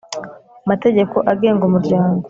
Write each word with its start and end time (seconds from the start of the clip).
Mategeko 0.69 1.17
agenga 1.31 1.61
umuryango 1.65 2.19